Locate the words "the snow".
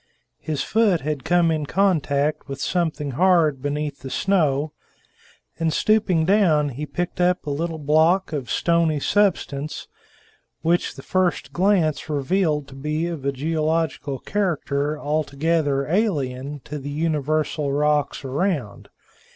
3.99-4.73